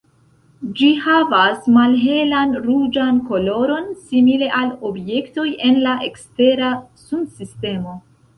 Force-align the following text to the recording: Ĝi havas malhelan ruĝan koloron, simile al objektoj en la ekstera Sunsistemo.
Ĝi 0.77 0.87
havas 1.01 1.67
malhelan 1.75 2.55
ruĝan 2.63 3.19
koloron, 3.27 3.91
simile 4.07 4.49
al 4.61 4.73
objektoj 4.91 5.47
en 5.69 5.79
la 5.85 5.95
ekstera 6.09 6.73
Sunsistemo. 7.05 7.97